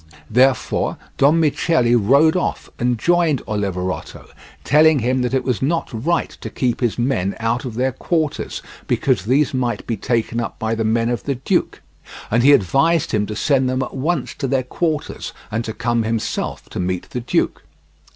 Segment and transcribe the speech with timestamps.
[0.31, 4.27] Therefore Don Michele rode off and joined Oliverotto,
[4.63, 8.63] telling him that it was not right to keep his men out of their quarters,
[8.87, 11.83] because these might be taken up by the men of the duke;
[12.31, 16.01] and he advised him to send them at once to their quarters and to come
[16.01, 17.61] himself to meet the duke.